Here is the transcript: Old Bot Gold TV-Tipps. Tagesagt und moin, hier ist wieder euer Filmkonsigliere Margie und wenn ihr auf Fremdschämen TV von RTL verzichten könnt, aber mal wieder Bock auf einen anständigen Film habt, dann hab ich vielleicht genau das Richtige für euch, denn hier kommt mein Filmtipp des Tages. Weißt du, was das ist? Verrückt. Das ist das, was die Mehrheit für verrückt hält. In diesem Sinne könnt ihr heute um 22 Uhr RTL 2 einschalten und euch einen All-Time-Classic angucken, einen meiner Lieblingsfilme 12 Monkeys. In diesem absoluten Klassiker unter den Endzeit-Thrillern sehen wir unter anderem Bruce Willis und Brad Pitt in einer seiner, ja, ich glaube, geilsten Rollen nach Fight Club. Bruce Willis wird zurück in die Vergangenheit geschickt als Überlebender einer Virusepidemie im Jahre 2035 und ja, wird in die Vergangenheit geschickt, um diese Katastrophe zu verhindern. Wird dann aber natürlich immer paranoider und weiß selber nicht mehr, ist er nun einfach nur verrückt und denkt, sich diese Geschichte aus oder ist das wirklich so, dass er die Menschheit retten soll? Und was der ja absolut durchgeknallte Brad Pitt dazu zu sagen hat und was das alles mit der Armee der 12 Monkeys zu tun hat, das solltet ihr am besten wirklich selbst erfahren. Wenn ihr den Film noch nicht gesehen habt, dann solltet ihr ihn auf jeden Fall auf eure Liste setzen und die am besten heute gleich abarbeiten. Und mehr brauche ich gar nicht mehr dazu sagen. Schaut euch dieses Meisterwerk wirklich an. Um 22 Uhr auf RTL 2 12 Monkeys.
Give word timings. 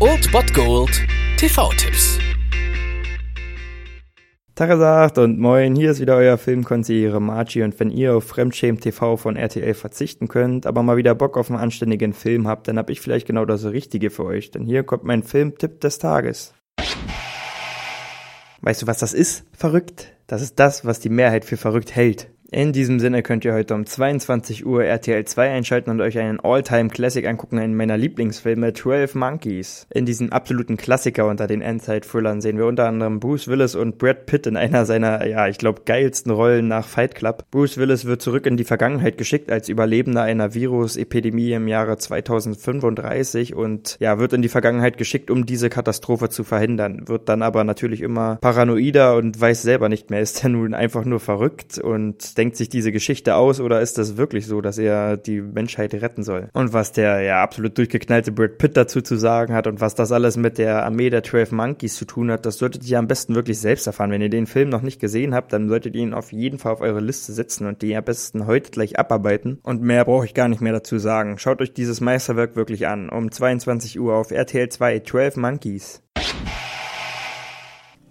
Old 0.00 0.32
Bot 0.32 0.54
Gold 0.54 1.06
TV-Tipps. 1.36 2.18
Tagesagt 4.54 5.18
und 5.18 5.38
moin, 5.38 5.76
hier 5.76 5.90
ist 5.90 6.00
wieder 6.00 6.16
euer 6.16 6.38
Filmkonsigliere 6.38 7.20
Margie 7.20 7.62
und 7.64 7.78
wenn 7.78 7.90
ihr 7.90 8.16
auf 8.16 8.24
Fremdschämen 8.24 8.80
TV 8.80 9.18
von 9.18 9.36
RTL 9.36 9.74
verzichten 9.74 10.28
könnt, 10.28 10.64
aber 10.64 10.82
mal 10.82 10.96
wieder 10.96 11.14
Bock 11.14 11.36
auf 11.36 11.50
einen 11.50 11.60
anständigen 11.60 12.14
Film 12.14 12.48
habt, 12.48 12.66
dann 12.66 12.78
hab 12.78 12.88
ich 12.88 13.02
vielleicht 13.02 13.26
genau 13.26 13.44
das 13.44 13.66
Richtige 13.66 14.08
für 14.08 14.24
euch, 14.24 14.52
denn 14.52 14.64
hier 14.64 14.84
kommt 14.84 15.04
mein 15.04 15.22
Filmtipp 15.22 15.82
des 15.82 15.98
Tages. 15.98 16.54
Weißt 18.62 18.80
du, 18.80 18.86
was 18.86 18.96
das 18.96 19.12
ist? 19.12 19.44
Verrückt. 19.52 20.14
Das 20.26 20.40
ist 20.40 20.58
das, 20.58 20.86
was 20.86 20.98
die 20.98 21.10
Mehrheit 21.10 21.44
für 21.44 21.58
verrückt 21.58 21.94
hält. 21.94 22.33
In 22.50 22.72
diesem 22.72 23.00
Sinne 23.00 23.22
könnt 23.22 23.44
ihr 23.46 23.54
heute 23.54 23.74
um 23.74 23.86
22 23.86 24.66
Uhr 24.66 24.84
RTL 24.84 25.24
2 25.24 25.50
einschalten 25.50 25.90
und 25.90 26.02
euch 26.02 26.18
einen 26.18 26.40
All-Time-Classic 26.40 27.26
angucken, 27.26 27.58
einen 27.58 27.74
meiner 27.74 27.96
Lieblingsfilme 27.96 28.74
12 28.74 29.14
Monkeys. 29.14 29.86
In 29.92 30.04
diesem 30.04 30.30
absoluten 30.30 30.76
Klassiker 30.76 31.26
unter 31.26 31.46
den 31.46 31.62
Endzeit-Thrillern 31.62 32.42
sehen 32.42 32.58
wir 32.58 32.66
unter 32.66 32.86
anderem 32.86 33.18
Bruce 33.18 33.48
Willis 33.48 33.74
und 33.74 33.96
Brad 33.96 34.26
Pitt 34.26 34.46
in 34.46 34.58
einer 34.58 34.84
seiner, 34.84 35.26
ja, 35.26 35.48
ich 35.48 35.56
glaube, 35.56 35.82
geilsten 35.86 36.30
Rollen 36.30 36.68
nach 36.68 36.86
Fight 36.86 37.14
Club. 37.14 37.44
Bruce 37.50 37.78
Willis 37.78 38.04
wird 38.04 38.20
zurück 38.20 38.44
in 38.44 38.58
die 38.58 38.64
Vergangenheit 38.64 39.16
geschickt 39.16 39.50
als 39.50 39.70
Überlebender 39.70 40.22
einer 40.22 40.52
Virusepidemie 40.52 41.52
im 41.52 41.66
Jahre 41.66 41.96
2035 41.96 43.54
und 43.54 43.96
ja, 44.00 44.18
wird 44.18 44.34
in 44.34 44.42
die 44.42 44.48
Vergangenheit 44.48 44.98
geschickt, 44.98 45.30
um 45.30 45.46
diese 45.46 45.70
Katastrophe 45.70 46.28
zu 46.28 46.44
verhindern. 46.44 47.08
Wird 47.08 47.30
dann 47.30 47.42
aber 47.42 47.64
natürlich 47.64 48.02
immer 48.02 48.36
paranoider 48.36 49.16
und 49.16 49.40
weiß 49.40 49.62
selber 49.62 49.88
nicht 49.88 50.10
mehr, 50.10 50.20
ist 50.20 50.44
er 50.44 50.50
nun 50.50 50.74
einfach 50.74 51.06
nur 51.06 51.20
verrückt 51.20 51.78
und 51.78 52.33
denkt, 52.34 52.56
sich 52.56 52.68
diese 52.68 52.92
Geschichte 52.92 53.36
aus 53.36 53.60
oder 53.60 53.80
ist 53.80 53.98
das 53.98 54.16
wirklich 54.16 54.46
so, 54.46 54.60
dass 54.60 54.78
er 54.78 55.16
die 55.16 55.40
Menschheit 55.40 55.94
retten 55.94 56.22
soll? 56.22 56.48
Und 56.52 56.72
was 56.72 56.92
der 56.92 57.20
ja 57.20 57.42
absolut 57.42 57.76
durchgeknallte 57.78 58.32
Brad 58.32 58.58
Pitt 58.58 58.76
dazu 58.76 59.00
zu 59.00 59.16
sagen 59.16 59.54
hat 59.54 59.66
und 59.66 59.80
was 59.80 59.94
das 59.94 60.12
alles 60.12 60.36
mit 60.36 60.58
der 60.58 60.84
Armee 60.84 61.10
der 61.10 61.22
12 61.22 61.52
Monkeys 61.52 61.96
zu 61.96 62.04
tun 62.04 62.30
hat, 62.30 62.46
das 62.46 62.58
solltet 62.58 62.86
ihr 62.88 62.98
am 62.98 63.08
besten 63.08 63.34
wirklich 63.34 63.58
selbst 63.58 63.86
erfahren. 63.86 64.10
Wenn 64.10 64.22
ihr 64.22 64.28
den 64.28 64.46
Film 64.46 64.68
noch 64.68 64.82
nicht 64.82 65.00
gesehen 65.00 65.34
habt, 65.34 65.52
dann 65.52 65.68
solltet 65.68 65.94
ihr 65.94 66.02
ihn 66.02 66.14
auf 66.14 66.32
jeden 66.32 66.58
Fall 66.58 66.72
auf 66.72 66.80
eure 66.80 67.00
Liste 67.00 67.32
setzen 67.32 67.66
und 67.66 67.82
die 67.82 67.96
am 67.96 68.04
besten 68.04 68.46
heute 68.46 68.70
gleich 68.70 68.98
abarbeiten. 68.98 69.58
Und 69.62 69.82
mehr 69.82 70.04
brauche 70.04 70.26
ich 70.26 70.34
gar 70.34 70.48
nicht 70.48 70.60
mehr 70.60 70.72
dazu 70.72 70.98
sagen. 70.98 71.38
Schaut 71.38 71.60
euch 71.60 71.72
dieses 71.72 72.00
Meisterwerk 72.00 72.56
wirklich 72.56 72.86
an. 72.86 73.08
Um 73.08 73.30
22 73.30 73.98
Uhr 74.00 74.14
auf 74.14 74.30
RTL 74.30 74.68
2 74.68 75.00
12 75.00 75.36
Monkeys. 75.36 76.03